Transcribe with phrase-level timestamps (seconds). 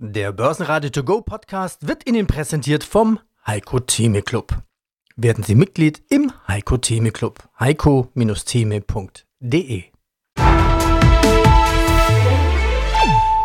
[0.00, 4.62] Der Börsenradio To Go Podcast wird Ihnen präsentiert vom Heiko Theme Club.
[5.16, 7.42] Werden Sie Mitglied im Heiko Theme Club.
[7.58, 9.82] heiko-theme.de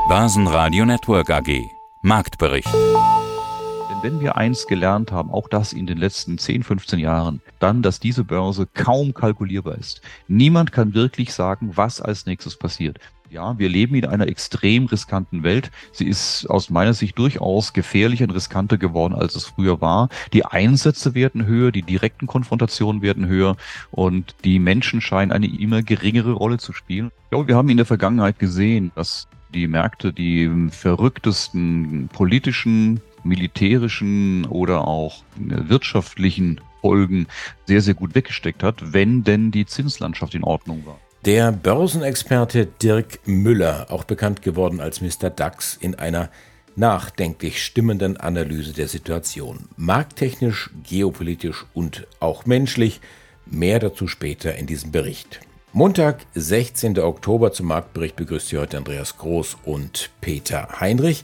[0.07, 1.59] Börsenradio Network AG
[2.03, 2.71] Marktbericht.
[2.71, 7.81] Denn wenn wir eins gelernt haben, auch das in den letzten 10, 15 Jahren, dann,
[7.81, 10.03] dass diese Börse kaum kalkulierbar ist.
[10.27, 12.99] Niemand kann wirklich sagen, was als nächstes passiert.
[13.33, 15.71] Ja, wir leben in einer extrem riskanten Welt.
[15.91, 20.09] Sie ist aus meiner Sicht durchaus gefährlicher und riskanter geworden, als es früher war.
[20.33, 23.57] Die Einsätze werden höher, die direkten Konfrontationen werden höher
[23.89, 27.09] und die Menschen scheinen eine immer geringere Rolle zu spielen.
[27.23, 34.45] Ich glaube, wir haben in der Vergangenheit gesehen, dass die Märkte die verrücktesten politischen, militärischen
[34.45, 37.25] oder auch wirtschaftlichen Folgen
[37.65, 40.99] sehr, sehr gut weggesteckt hat, wenn denn die Zinslandschaft in Ordnung war.
[41.25, 45.29] Der Börsenexperte Dirk Müller, auch bekannt geworden als Mr.
[45.29, 46.29] DAX, in einer
[46.75, 49.69] nachdenklich stimmenden Analyse der Situation.
[49.77, 52.99] Markttechnisch, geopolitisch und auch menschlich.
[53.45, 55.39] Mehr dazu später in diesem Bericht.
[55.71, 56.99] Montag, 16.
[56.99, 61.23] Oktober zum Marktbericht begrüßt Sie heute Andreas Groß und Peter Heinrich.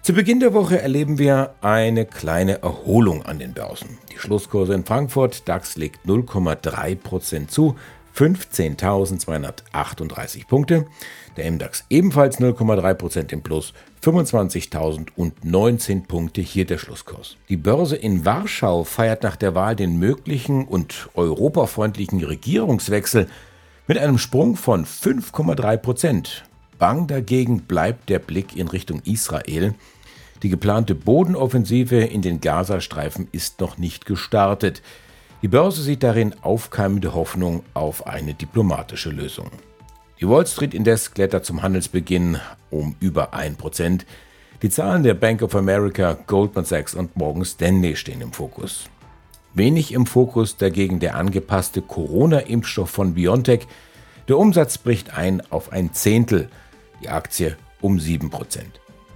[0.00, 3.98] Zu Beginn der Woche erleben wir eine kleine Erholung an den Börsen.
[4.10, 7.76] Die Schlusskurse in Frankfurt, DAX legt 0,3% zu,
[8.18, 10.86] 15.238 Punkte.
[11.36, 17.36] Der MDAX ebenfalls 0,3% im Plus, 25.019 Punkte hier der Schlusskurs.
[17.48, 23.28] Die Börse in Warschau feiert nach der Wahl den möglichen und europafreundlichen Regierungswechsel
[23.86, 26.42] mit einem Sprung von 5,3%.
[26.76, 29.74] Bang dagegen bleibt der Blick in Richtung Israel.
[30.42, 34.82] Die geplante Bodenoffensive in den Gazastreifen ist noch nicht gestartet.
[35.40, 39.50] Die Börse sieht darin aufkeimende Hoffnung auf eine diplomatische Lösung.
[40.20, 42.38] Die Wall Street Index klettert zum Handelsbeginn
[42.70, 44.00] um über 1%.
[44.62, 48.86] Die Zahlen der Bank of America, Goldman Sachs und Morgan Stanley stehen im Fokus.
[49.54, 53.68] Wenig im Fokus dagegen der angepasste Corona-Impfstoff von BioNTech.
[54.26, 56.48] Der Umsatz bricht ein auf ein Zehntel,
[57.00, 58.58] die Aktie um 7%.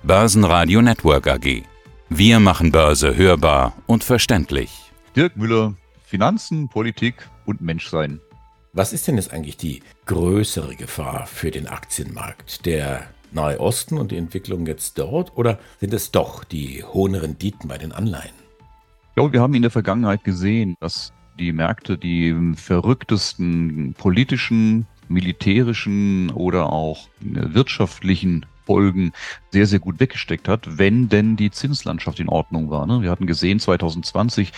[0.04, 1.62] Börsenradio Network AG.
[2.08, 4.92] Wir machen Börse hörbar und verständlich.
[5.16, 5.74] Dirk Müller,
[6.12, 8.20] Finanzen, Politik und Menschsein.
[8.74, 12.66] Was ist denn jetzt eigentlich die größere Gefahr für den Aktienmarkt?
[12.66, 17.66] Der Nahe Osten und die Entwicklung jetzt dort oder sind es doch die hohen Renditen
[17.66, 18.34] bei den Anleihen?
[19.08, 26.28] Ich glaube, wir haben in der Vergangenheit gesehen, dass die Märkte die verrücktesten politischen, militärischen
[26.28, 29.12] oder auch wirtschaftlichen Folgen
[29.50, 32.86] sehr, sehr gut weggesteckt hat, wenn denn die Zinslandschaft in Ordnung war.
[32.86, 33.00] Ne?
[33.00, 34.52] Wir hatten gesehen, 2020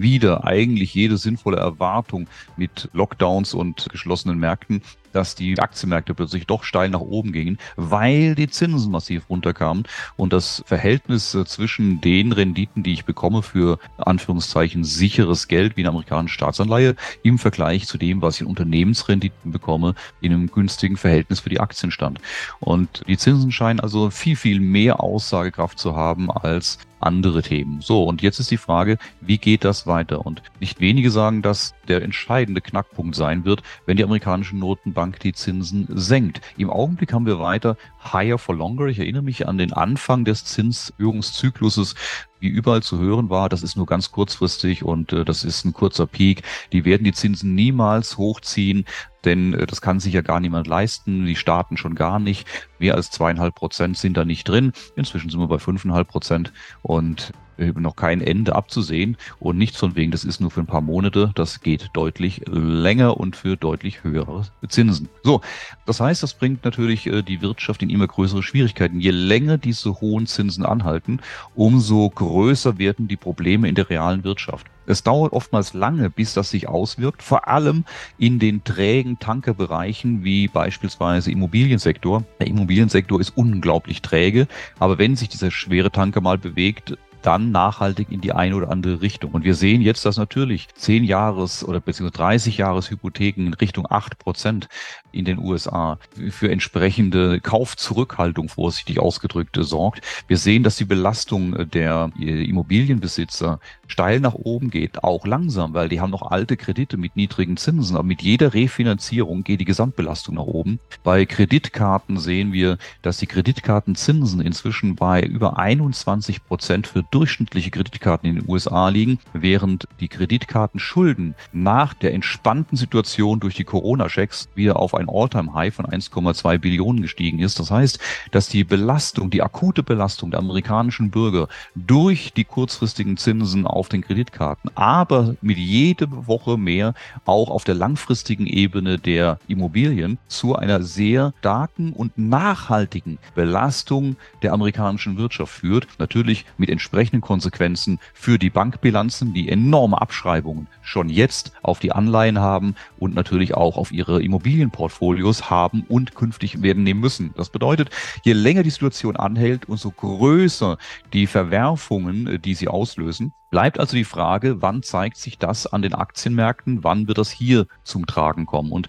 [0.00, 4.82] wieder eigentlich jede sinnvolle Erwartung mit Lockdowns und geschlossenen Märkten,
[5.12, 9.84] dass die Aktienmärkte plötzlich doch steil nach oben gingen, weil die Zinsen massiv runterkamen
[10.16, 15.82] und das Verhältnis äh, zwischen den Renditen, die ich bekomme für Anführungszeichen sicheres Geld wie
[15.82, 20.96] eine amerikanische Staatsanleihe im Vergleich zu dem, was ich in Unternehmensrenditen bekomme, in einem günstigen
[20.96, 22.20] Verhältnis für die Aktien stand.
[22.60, 27.80] Und die Zinsen scheinen also viel, viel mehr Aussagekraft zu haben als andere Themen.
[27.80, 30.24] So, und jetzt ist die Frage, wie geht das weiter?
[30.24, 34.54] Und nicht wenige sagen, dass der entscheidende Knackpunkt sein wird, wenn die amerikanische
[35.00, 36.40] Notenbank die Zinsen senkt.
[36.56, 37.76] Im Augenblick haben wir weiter
[38.12, 38.86] higher for longer.
[38.86, 41.94] Ich erinnere mich an den Anfang des Zinserhöhungszykluses
[42.40, 45.74] wie überall zu hören war, das ist nur ganz kurzfristig und äh, das ist ein
[45.74, 46.42] kurzer Peak.
[46.72, 48.86] Die werden die Zinsen niemals hochziehen,
[49.24, 52.48] denn äh, das kann sich ja gar niemand leisten, die Staaten schon gar nicht.
[52.78, 54.72] Mehr als zweieinhalb Prozent sind da nicht drin.
[54.96, 60.10] Inzwischen sind wir bei fünfeinhalb Prozent und noch kein Ende abzusehen und nichts von wegen,
[60.10, 64.42] das ist nur für ein paar Monate, das geht deutlich länger und für deutlich höhere
[64.68, 65.08] Zinsen.
[65.22, 65.40] So,
[65.86, 69.00] das heißt, das bringt natürlich äh, die Wirtschaft in immer größere Schwierigkeiten.
[69.00, 71.20] Je länger diese hohen Zinsen anhalten,
[71.54, 74.66] umso größer werden die Probleme in der realen Wirtschaft.
[74.86, 77.84] Es dauert oftmals lange, bis das sich auswirkt, vor allem
[78.18, 82.24] in den trägen Tankerbereichen wie beispielsweise Immobiliensektor.
[82.40, 84.48] Der Immobiliensektor ist unglaublich träge,
[84.80, 89.00] aber wenn sich dieser schwere Tanker mal bewegt, dann nachhaltig in die eine oder andere
[89.02, 89.32] Richtung.
[89.32, 93.86] Und wir sehen jetzt, dass natürlich 10 Jahres oder beziehungsweise 30 Jahres Hypotheken in Richtung
[93.88, 94.68] 8 Prozent
[95.12, 95.98] in den USA
[96.30, 100.02] für entsprechende Kaufzurückhaltung vorsichtig ausgedrückt sorgt.
[100.28, 106.00] Wir sehen, dass die Belastung der Immobilienbesitzer steil nach oben geht, auch langsam, weil die
[106.00, 107.96] haben noch alte Kredite mit niedrigen Zinsen.
[107.96, 110.78] Aber mit jeder Refinanzierung geht die Gesamtbelastung nach oben.
[111.02, 118.28] Bei Kreditkarten sehen wir, dass die Kreditkartenzinsen inzwischen bei über 21 Prozent für durchschnittliche Kreditkarten
[118.28, 124.78] in den USA liegen, während die Kreditkartenschulden nach der entspannten Situation durch die Corona-Checks wieder
[124.78, 127.58] auf ein All-Time-High von 1,2 Billionen gestiegen ist.
[127.58, 127.98] Das heißt,
[128.30, 134.02] dass die Belastung, die akute Belastung der amerikanischen Bürger durch die kurzfristigen Zinsen auf den
[134.02, 140.82] Kreditkarten, aber mit jede Woche mehr auch auf der langfristigen Ebene der Immobilien zu einer
[140.82, 145.88] sehr starken und nachhaltigen Belastung der amerikanischen Wirtschaft führt.
[145.98, 152.38] Natürlich mit entsprechenden Konsequenzen für die Bankbilanzen, die enorme Abschreibungen schon jetzt auf die Anleihen
[152.38, 157.32] haben und natürlich auch auf ihre Immobilienportfolios haben und künftig werden nehmen müssen.
[157.36, 157.90] Das bedeutet,
[158.22, 160.76] je länger die Situation anhält, umso größer
[161.12, 163.32] die Verwerfungen, die sie auslösen.
[163.50, 167.66] Bleibt also die Frage, wann zeigt sich das an den Aktienmärkten, wann wird das hier
[167.82, 168.70] zum Tragen kommen?
[168.70, 168.88] Und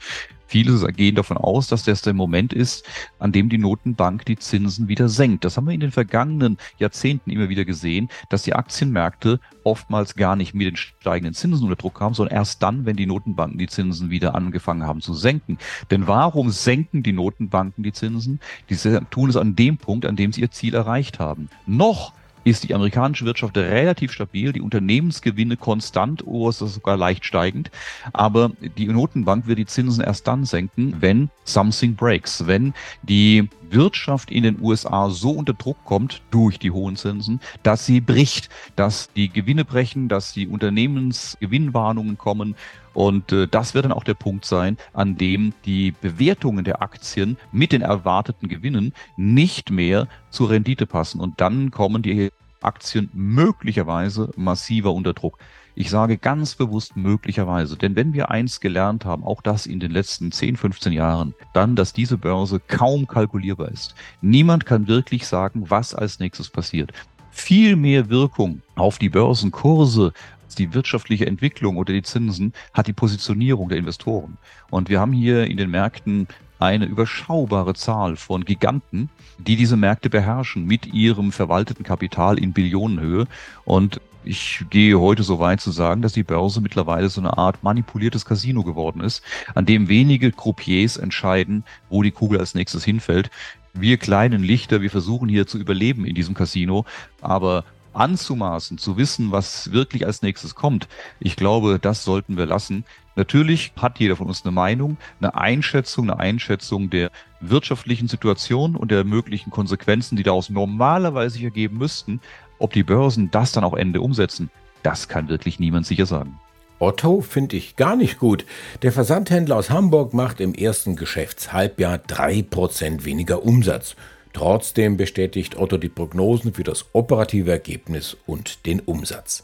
[0.52, 2.86] Viele gehen davon aus, dass das der Moment ist,
[3.20, 5.46] an dem die Notenbank die Zinsen wieder senkt.
[5.46, 10.36] Das haben wir in den vergangenen Jahrzehnten immer wieder gesehen, dass die Aktienmärkte oftmals gar
[10.36, 13.68] nicht mit den steigenden Zinsen unter Druck kamen, sondern erst dann, wenn die Notenbanken die
[13.70, 15.58] Zinsen wieder angefangen haben zu senken.
[15.90, 18.42] Denn warum senken die Notenbanken die Zinsen?
[18.70, 21.48] Diese tun es an dem Punkt, an dem sie ihr Ziel erreicht haben.
[21.66, 22.12] Noch
[22.44, 27.72] ist die amerikanische Wirtschaft relativ stabil, die Unternehmensgewinne konstant oder sogar leicht steigend.
[28.14, 32.74] Aber die Notenbank wird die Zinsen erst dann senken, wenn something breaks, wenn
[33.04, 38.02] die Wirtschaft in den USA so unter Druck kommt durch die hohen Zinsen, dass sie
[38.02, 42.56] bricht, dass die Gewinne brechen, dass die Unternehmensgewinnwarnungen kommen
[42.94, 47.38] und äh, das wird dann auch der Punkt sein, an dem die Bewertungen der Aktien
[47.52, 51.22] mit den erwarteten Gewinnen nicht mehr zur Rendite passen.
[51.22, 55.38] Und dann kommen die Aktien möglicherweise massiver unter Druck.
[55.74, 59.92] Ich sage ganz bewusst möglicherweise, denn wenn wir eins gelernt haben, auch das in den
[59.92, 63.96] letzten 10, 15 Jahren, dann, dass diese Börse kaum kalkulierbar ist.
[64.20, 66.92] Niemand kann wirklich sagen, was als nächstes passiert.
[67.32, 70.12] Viel mehr Wirkung auf die Börsenkurse
[70.56, 74.38] die wirtschaftliche Entwicklung oder die Zinsen hat die Positionierung der Investoren.
[74.70, 76.28] Und wir haben hier in den Märkten
[76.60, 79.10] eine überschaubare Zahl von Giganten,
[79.40, 83.26] die diese Märkte beherrschen mit ihrem verwalteten Kapital in Billionenhöhe.
[83.66, 87.64] Und ich gehe heute so weit zu sagen, dass die Börse mittlerweile so eine Art
[87.64, 89.24] manipuliertes Casino geworden ist,
[89.56, 93.32] an dem wenige Croupiers entscheiden, wo die Kugel als nächstes hinfällt.
[93.74, 96.86] Wir kleinen Lichter, wir versuchen hier zu überleben in diesem Casino,
[97.22, 97.64] aber
[97.94, 100.88] anzumaßen, zu wissen, was wirklich als nächstes kommt,
[101.20, 102.86] ich glaube, das sollten wir lassen.
[103.16, 107.12] Natürlich hat jeder von uns eine Meinung, eine Einschätzung, eine Einschätzung der
[107.42, 112.22] wirtschaftlichen Situation und der möglichen Konsequenzen, die daraus normalerweise sich ergeben müssten.
[112.60, 114.50] Ob die Börsen das dann auch Ende umsetzen,
[114.84, 116.40] das kann wirklich niemand sicher sagen.
[116.80, 118.46] Otto finde ich gar nicht gut.
[118.82, 123.96] Der Versandhändler aus Hamburg macht im ersten Geschäftshalbjahr 3% weniger Umsatz.
[124.34, 129.44] Trotzdem bestätigt Otto die Prognosen für das operative Ergebnis und den Umsatz.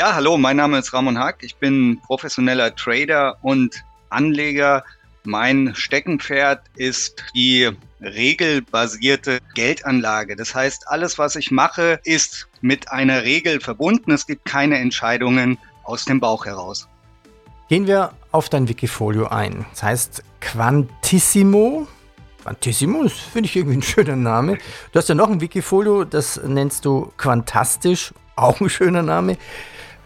[0.00, 1.42] Ja, hallo, mein Name ist Ramon Hack.
[1.42, 4.82] Ich bin professioneller Trader und Anleger.
[5.24, 7.68] Mein Steckenpferd ist die
[8.00, 10.36] regelbasierte Geldanlage.
[10.36, 14.12] Das heißt, alles, was ich mache, ist mit einer Regel verbunden.
[14.12, 16.88] Es gibt keine Entscheidungen aus dem Bauch heraus.
[17.68, 19.66] Gehen wir auf dein Wikifolio ein.
[19.72, 21.86] Das heißt Quantissimo.
[22.42, 24.56] Quantissimo, das finde ich irgendwie ein schöner Name.
[24.92, 29.36] Du hast ja noch ein Wikifolio, das nennst du Quantastisch auch ein schöner Name.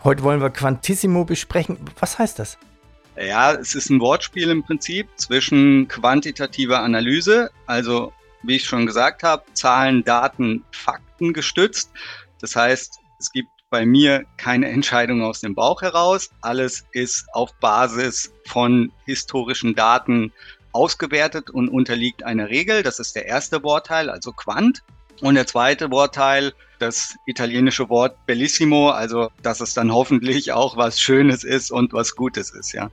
[0.05, 1.79] Heute wollen wir Quantissimo besprechen.
[1.99, 2.59] Was heißt das?
[3.17, 9.23] Ja, es ist ein Wortspiel im Prinzip zwischen quantitativer Analyse, also wie ich schon gesagt
[9.23, 11.91] habe, Zahlen, Daten, Fakten gestützt.
[12.39, 16.29] Das heißt, es gibt bei mir keine Entscheidung aus dem Bauch heraus.
[16.43, 20.35] Alles ist auf Basis von historischen Daten
[20.73, 22.83] ausgewertet und unterliegt einer Regel.
[22.83, 24.83] Das ist der erste Wortteil, also Quant.
[25.21, 31.01] Und der zweite Wortteil, das italienische Wort bellissimo, also dass es dann hoffentlich auch was
[31.01, 32.91] Schönes ist und was Gutes ist, ja.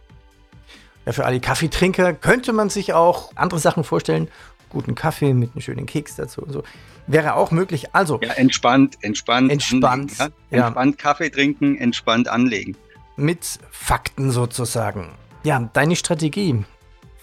[1.05, 4.27] Ja, für alle Kaffeetrinker könnte man sich auch andere Sachen vorstellen.
[4.69, 6.63] Guten Kaffee mit einem schönen Keks dazu und so.
[7.07, 7.93] Wäre auch möglich.
[7.93, 8.19] Also.
[8.21, 9.51] Ja, entspannt, entspannt.
[9.51, 10.19] Entspannt.
[10.19, 10.67] Anlegen, ja?
[10.67, 11.01] Entspannt ja.
[11.01, 12.77] Kaffee trinken, entspannt anlegen.
[13.17, 15.09] Mit Fakten sozusagen.
[15.43, 16.63] Ja, deine Strategie.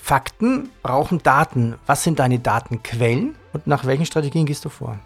[0.08, 1.74] Fakten brauchen Daten.
[1.84, 4.98] Was sind deine Datenquellen und nach welchen Strategien gehst du vor?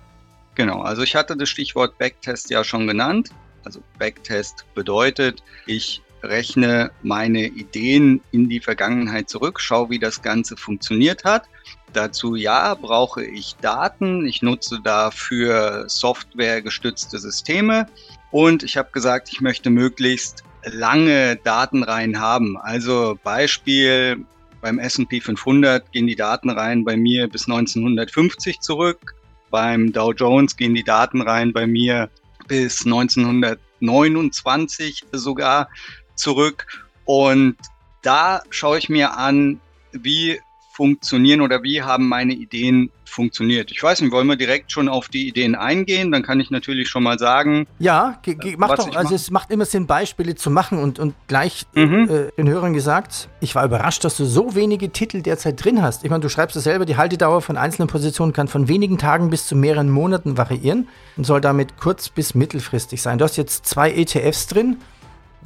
[0.54, 3.30] Genau, also ich hatte das Stichwort Backtest ja schon genannt.
[3.64, 10.56] Also Backtest bedeutet, ich rechne meine Ideen in die Vergangenheit zurück, schaue, wie das Ganze
[10.56, 11.48] funktioniert hat.
[11.92, 14.24] Dazu ja, brauche ich Daten.
[14.24, 17.88] Ich nutze dafür softwaregestützte Systeme.
[18.30, 22.56] Und ich habe gesagt, ich möchte möglichst lange Datenreihen haben.
[22.56, 24.24] Also Beispiel,
[24.62, 29.14] beim S&P 500 gehen die Datenreihen bei mir bis 1950 zurück.
[29.50, 32.08] Beim Dow Jones gehen die Datenreihen bei mir
[32.48, 35.68] bis 1929 sogar
[36.14, 36.66] zurück.
[37.04, 37.56] Und
[38.02, 39.60] da schaue ich mir an,
[39.92, 40.40] wie
[40.72, 43.70] funktionieren oder wie haben meine Ideen funktioniert.
[43.70, 46.10] Ich weiß nicht, wollen wir direkt schon auf die Ideen eingehen?
[46.10, 47.66] Dann kann ich natürlich schon mal sagen.
[47.78, 48.20] Ja,
[48.56, 48.96] mach doch.
[48.96, 52.08] Also es macht immer Sinn, Beispiele zu machen und, und gleich mhm.
[52.08, 56.04] äh, den Hörern gesagt, ich war überrascht, dass du so wenige Titel derzeit drin hast.
[56.04, 59.28] Ich meine, du schreibst es selber, die Haltedauer von einzelnen Positionen kann von wenigen Tagen
[59.28, 60.88] bis zu mehreren Monaten variieren
[61.18, 63.18] und soll damit kurz- bis mittelfristig sein.
[63.18, 64.78] Du hast jetzt zwei ETFs drin.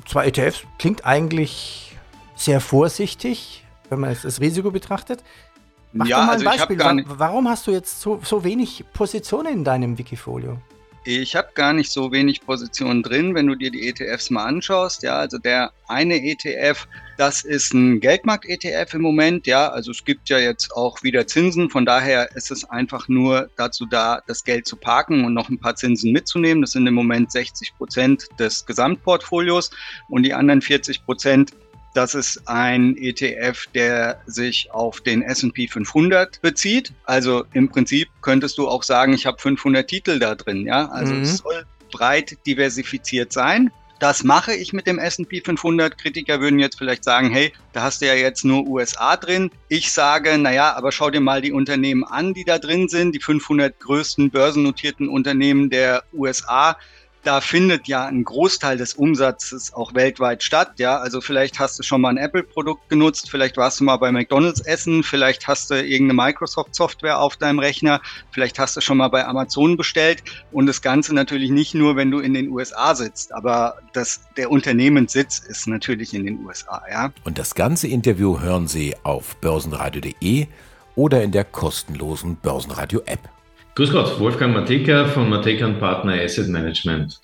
[0.07, 1.97] Zwei ETFs klingt eigentlich
[2.37, 5.23] sehr vorsichtig wenn man das Risiko betrachtet.
[5.93, 7.05] Mach ja, doch mal ein also Beispiel.
[7.07, 10.59] Warum hast du jetzt so, so wenig Positionen in deinem Wikifolio?
[11.09, 15.05] Ich habe gar nicht so wenig Positionen drin, wenn du dir die ETFs mal anschaust.
[15.05, 19.47] Ja, also der eine ETF, das ist ein Geldmarkt-ETF im Moment.
[19.47, 21.71] Ja, also es gibt ja jetzt auch wieder Zinsen.
[21.71, 25.61] Von daher ist es einfach nur dazu da, das Geld zu parken und noch ein
[25.61, 26.61] paar Zinsen mitzunehmen.
[26.61, 29.71] Das sind im Moment 60 Prozent des Gesamtportfolios
[30.09, 31.53] und die anderen 40 Prozent
[31.97, 36.93] das ist ein ETF, der sich auf den S&P 500 bezieht.
[37.05, 40.67] Also im Prinzip könntest du auch sagen, ich habe 500 Titel da drin.
[40.67, 41.23] Ja, also mhm.
[41.23, 43.71] es soll breit diversifiziert sein.
[43.99, 45.97] Das mache ich mit dem S&P 500.
[45.97, 49.51] Kritiker würden jetzt vielleicht sagen, hey, da hast du ja jetzt nur USA drin.
[49.69, 53.15] Ich sage, naja, aber schau dir mal die Unternehmen an, die da drin sind.
[53.15, 56.77] Die 500 größten börsennotierten Unternehmen der USA
[57.27, 60.75] da findet ja ein Großteil des Umsatzes auch weltweit statt.
[60.79, 64.13] Ja, also vielleicht hast du schon mal ein Apple-Produkt genutzt, vielleicht warst du mal bei
[64.13, 69.09] McDonald's essen, vielleicht hast du irgendeine Microsoft-Software auf deinem Rechner, vielleicht hast du schon mal
[69.09, 73.35] bei Amazon bestellt und das Ganze natürlich nicht nur, wenn du in den USA sitzt,
[73.35, 76.83] aber das, der Unternehmenssitz ist natürlich in den USA.
[76.89, 77.13] Ja.
[77.25, 80.47] Und das ganze Interview hören Sie auf börsenradio.de
[80.95, 83.36] oder in der kostenlosen Börsenradio-App.
[83.77, 87.21] Grüß Gott, Wolfgang Mateka von Mateka Partner Asset Management.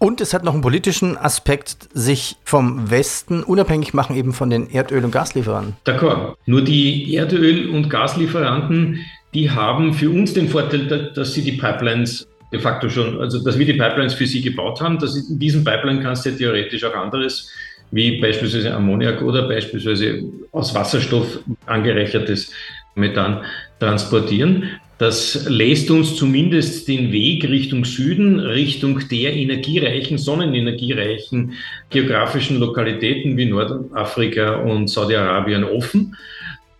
[0.00, 4.68] Und es hat noch einen politischen Aspekt, sich vom Westen unabhängig machen, eben von den
[4.68, 5.76] Erdöl- und Gaslieferanten.
[5.86, 6.34] D'accord.
[6.46, 8.98] Nur die Erdöl- und Gaslieferanten,
[9.32, 13.56] die haben für uns den Vorteil, dass sie die Pipelines de facto schon, also dass
[13.56, 14.98] wir die Pipelines für sie gebaut haben.
[14.98, 17.48] Dass in diesen Pipeline kannst du ja theoretisch auch anderes,
[17.92, 22.50] wie beispielsweise Ammoniak oder beispielsweise aus Wasserstoff angereichertes
[22.96, 23.44] Methan
[23.78, 24.80] transportieren.
[24.98, 31.52] Das lässt uns zumindest den Weg Richtung Süden, Richtung der energiereichen, sonnenenergiereichen
[31.90, 36.16] geografischen Lokalitäten wie Nordafrika und Saudi-Arabien offen.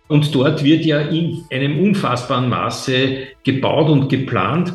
[0.07, 4.73] Und dort wird ja in einem unfassbaren Maße gebaut und geplant,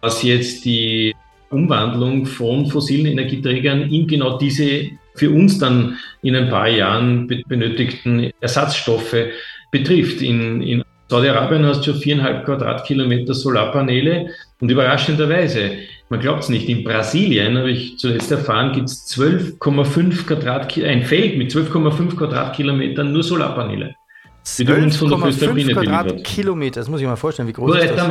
[0.00, 1.14] was jetzt die
[1.50, 8.30] Umwandlung von fossilen Energieträgern in genau diese für uns dann in ein paar Jahren benötigten
[8.40, 9.16] Ersatzstoffe
[9.70, 10.22] betrifft.
[10.22, 15.72] In, in Saudi-Arabien hast schon viereinhalb Quadratkilometer Solarpaneele und überraschenderweise,
[16.08, 21.04] man glaubt es nicht, in Brasilien, habe ich zuletzt erfahren, gibt es 12,5 Quadratkilometer, ein
[21.04, 23.96] Feld mit 12,5 Quadratkilometern nur Solarpaneele.
[24.46, 28.08] 12,5 Quadratkilometer, das muss ich mir mal vorstellen, wie groß ist das?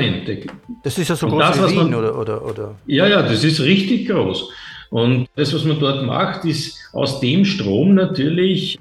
[0.83, 2.75] Das ist ja so groß das, wie Wien, man, oder, oder, oder?
[2.85, 4.51] Ja, ja, das ist richtig groß.
[4.89, 8.77] Und das, was man dort macht, ist aus dem Strom natürlich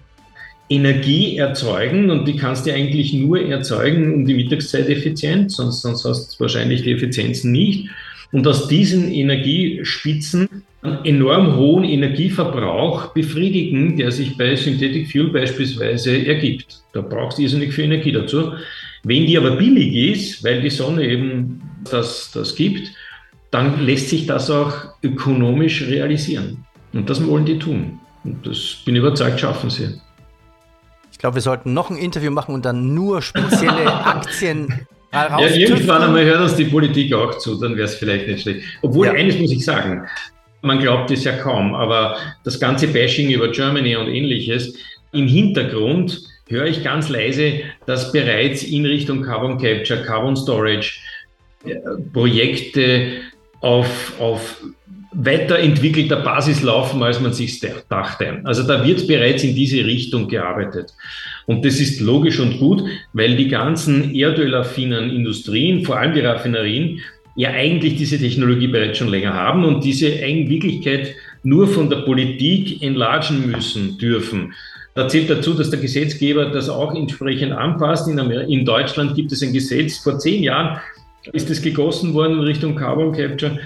[0.68, 6.04] Energie erzeugen und die kannst du eigentlich nur erzeugen um die Mittagszeit effizient, sonst, sonst
[6.04, 7.88] hast du wahrscheinlich die Effizienzen nicht.
[8.30, 10.48] Und aus diesen Energiespitzen
[10.82, 16.82] einen enorm hohen Energieverbrauch befriedigen, der sich bei Synthetic Fuel beispielsweise ergibt.
[16.92, 18.52] Da brauchst du irrsinnig viel Energie dazu.
[19.02, 22.90] Wenn die aber billig ist, weil die Sonne eben das, das gibt,
[23.50, 26.64] dann lässt sich das auch ökonomisch realisieren.
[26.92, 27.98] Und das wollen die tun.
[28.24, 29.88] Und das bin ich überzeugt, schaffen sie.
[31.18, 36.02] Ich glaube, wir sollten noch ein Interview machen und dann nur spezielle Aktien ja, irgendwann
[36.02, 38.60] einmal hört uns die Politik auch zu, dann wäre es vielleicht nicht schlecht.
[38.82, 39.14] Obwohl, ja.
[39.14, 40.06] eines muss ich sagen,
[40.62, 44.74] man glaubt es ja kaum, aber das ganze Bashing über Germany und ähnliches,
[45.12, 51.00] im Hintergrund höre ich ganz leise, dass bereits in Richtung Carbon Capture, Carbon Storage
[51.64, 51.74] äh,
[52.12, 53.22] Projekte
[53.60, 54.62] auf, auf
[55.12, 58.40] weiterentwickelter Basis laufen, als man sich dachte.
[58.44, 60.92] Also da wird bereits in diese Richtung gearbeitet.
[61.46, 62.84] Und das ist logisch und gut,
[63.14, 67.00] weil die ganzen erdölaffinen Industrien, vor allem die Raffinerien,
[67.36, 72.82] ja eigentlich diese Technologie bereits schon länger haben und diese Wirklichkeit nur von der Politik
[72.82, 74.52] enlargen müssen dürfen.
[74.94, 78.08] Da zählt dazu, dass der Gesetzgeber das auch entsprechend anpasst.
[78.08, 80.80] In, in Deutschland gibt es ein Gesetz, vor zehn Jahren
[81.32, 83.58] ist es gegossen worden in Richtung Carbon Capture,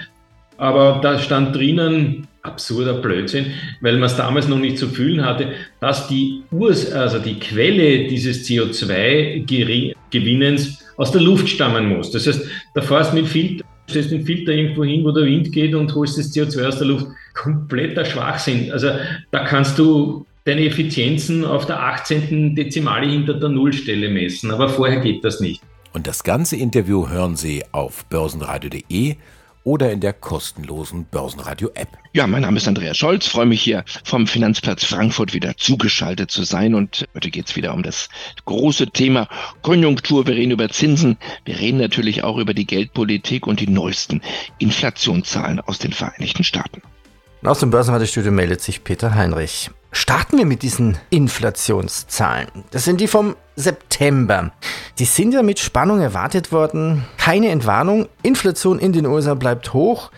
[0.56, 3.46] aber da stand drinnen, absurder Blödsinn,
[3.80, 8.08] weil man es damals noch nicht zu fühlen hatte, dass die Urs, also die Quelle
[8.08, 12.10] dieses CO2-Gewinnens aus der Luft stammen muss.
[12.10, 12.44] Das heißt,
[12.74, 16.18] da fährst mit Filter, stellst den Filter irgendwo hin, wo der Wind geht und holst
[16.18, 17.06] das CO2 aus der Luft.
[17.34, 18.72] Kompletter Schwachsinn.
[18.72, 18.88] Also
[19.30, 22.56] da kannst du deine Effizienzen auf der 18.
[22.56, 25.62] Dezimale hinter der Nullstelle messen, aber vorher geht das nicht.
[25.92, 29.16] Und das ganze Interview hören Sie auf börsenradio.de
[29.64, 31.88] oder in der kostenlosen Börsenradio-App.
[32.12, 36.44] Ja, mein Name ist Andreas Scholz, freue mich hier vom Finanzplatz Frankfurt wieder zugeschaltet zu
[36.44, 38.08] sein und heute geht es wieder um das
[38.44, 39.28] große Thema
[39.62, 40.26] Konjunktur.
[40.26, 44.20] Wir reden über Zinsen, wir reden natürlich auch über die Geldpolitik und die neuesten
[44.58, 46.82] Inflationszahlen aus den Vereinigten Staaten.
[47.44, 49.70] Aus dem Börsenradio-Studio meldet sich Peter Heinrich.
[49.90, 52.48] Starten wir mit diesen Inflationszahlen.
[52.70, 54.52] Das sind die vom September.
[54.98, 57.04] Die sind ja mit Spannung erwartet worden.
[57.18, 58.08] Keine Entwarnung.
[58.22, 60.10] Inflation in den USA bleibt hoch.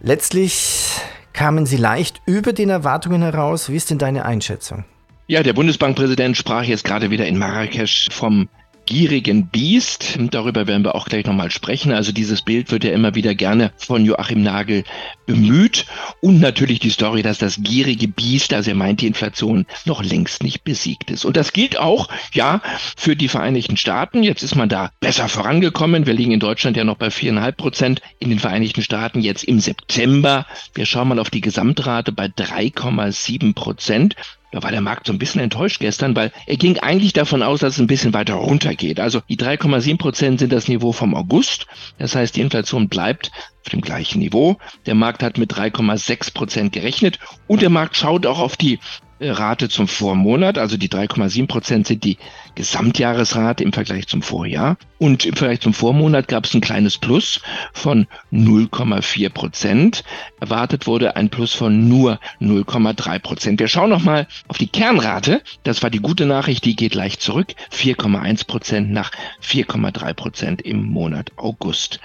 [0.00, 0.90] Letztlich
[1.32, 3.68] kamen sie leicht über den Erwartungen heraus.
[3.68, 4.84] Wie ist denn deine Einschätzung?
[5.26, 8.48] Ja, der Bundesbankpräsident sprach jetzt gerade wieder in Marrakesch vom
[8.86, 10.18] gierigen Biest.
[10.30, 11.92] Darüber werden wir auch gleich nochmal sprechen.
[11.92, 14.84] Also dieses Bild wird ja immer wieder gerne von Joachim Nagel
[15.26, 15.86] bemüht.
[16.20, 20.42] Und natürlich die Story, dass das gierige Biest, also er meint die Inflation, noch längst
[20.42, 21.24] nicht besiegt ist.
[21.24, 22.60] Und das gilt auch, ja,
[22.96, 24.22] für die Vereinigten Staaten.
[24.22, 26.06] Jetzt ist man da besser vorangekommen.
[26.06, 28.02] Wir liegen in Deutschland ja noch bei viereinhalb Prozent.
[28.18, 30.46] In den Vereinigten Staaten jetzt im September.
[30.74, 34.16] Wir schauen mal auf die Gesamtrate bei 3,7 Prozent.
[34.52, 37.60] Da war der Markt so ein bisschen enttäuscht gestern, weil er ging eigentlich davon aus,
[37.60, 39.00] dass es ein bisschen weiter runtergeht.
[39.00, 41.66] Also die 3,7 Prozent sind das Niveau vom August.
[41.98, 43.32] Das heißt, die Inflation bleibt
[43.64, 44.58] auf dem gleichen Niveau.
[44.84, 48.78] Der Markt hat mit 3,6 Prozent gerechnet und der Markt schaut auch auf die
[49.18, 52.18] äh, Rate zum Vormonat, also die 3,7 Prozent sind die
[52.54, 54.76] Gesamtjahresrate im Vergleich zum Vorjahr.
[54.98, 57.40] Und im Vergleich zum Vormonat gab es ein kleines Plus
[57.72, 60.04] von 0,4 Prozent.
[60.40, 63.60] Erwartet wurde ein Plus von nur 0,3 Prozent.
[63.60, 65.42] Wir schauen nochmal auf die Kernrate.
[65.64, 67.54] Das war die gute Nachricht, die geht leicht zurück.
[67.72, 69.10] 4,1 Prozent nach
[69.42, 72.00] 4,3 Prozent im Monat August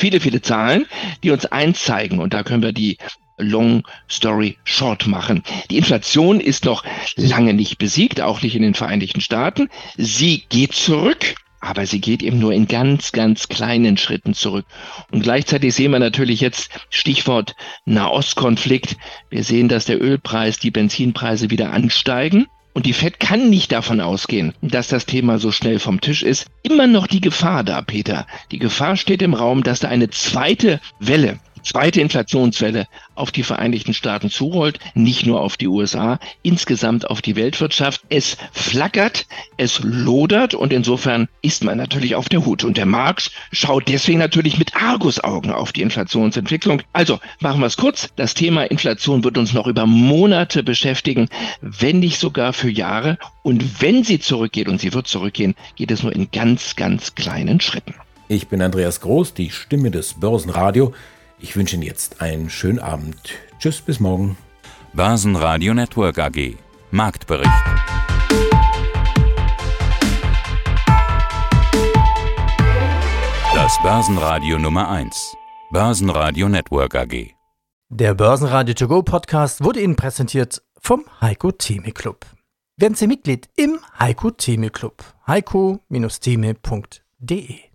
[0.00, 0.86] viele, viele Zahlen,
[1.22, 2.18] die uns eins zeigen.
[2.18, 2.96] Und da können wir die
[3.40, 5.42] Long Story Short machen.
[5.70, 6.84] Die Inflation ist noch
[7.16, 9.68] lange nicht besiegt, auch nicht in den Vereinigten Staaten.
[9.96, 11.34] Sie geht zurück.
[11.62, 14.64] Aber sie geht eben nur in ganz, ganz kleinen Schritten zurück.
[15.10, 18.96] Und gleichzeitig sehen wir natürlich jetzt Stichwort Nahostkonflikt.
[19.28, 22.46] Wir sehen, dass der Ölpreis, die Benzinpreise wieder ansteigen.
[22.72, 26.46] Und die Fed kann nicht davon ausgehen, dass das Thema so schnell vom Tisch ist.
[26.62, 28.26] Immer noch die Gefahr da, Peter.
[28.52, 33.94] Die Gefahr steht im Raum, dass da eine zweite Welle zweite Inflationswelle auf die Vereinigten
[33.94, 38.02] Staaten zurollt, nicht nur auf die USA, insgesamt auf die Weltwirtschaft.
[38.08, 42.64] Es flackert, es lodert und insofern ist man natürlich auf der Hut.
[42.64, 46.82] Und der Marx schaut deswegen natürlich mit Argusaugen auf die Inflationsentwicklung.
[46.92, 48.08] Also machen wir es kurz.
[48.16, 51.28] Das Thema Inflation wird uns noch über Monate beschäftigen,
[51.60, 53.18] wenn nicht sogar für Jahre.
[53.42, 57.60] Und wenn sie zurückgeht, und sie wird zurückgehen, geht es nur in ganz, ganz kleinen
[57.60, 57.94] Schritten.
[58.28, 60.94] Ich bin Andreas Groß, die Stimme des Börsenradio.
[61.40, 63.32] Ich wünsche Ihnen jetzt einen schönen Abend.
[63.58, 64.36] Tschüss, bis morgen.
[64.92, 66.56] Börsenradio Network AG.
[66.90, 67.50] Marktbericht.
[73.54, 75.34] Das Börsenradio Nummer 1.
[75.70, 77.34] Börsenradio Network AG.
[77.88, 82.26] Der Börsenradio To Go Podcast wurde Ihnen präsentiert vom Heiko Theme Club.
[82.76, 85.02] Werden Sie Mitglied im Heiko Theme Club.
[85.26, 87.69] heiko-theme.de